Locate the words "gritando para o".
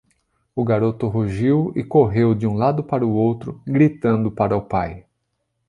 3.67-4.61